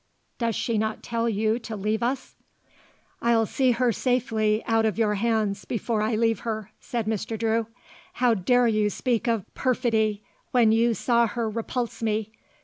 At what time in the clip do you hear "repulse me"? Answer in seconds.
11.47-12.31